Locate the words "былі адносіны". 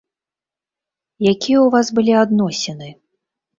2.01-2.89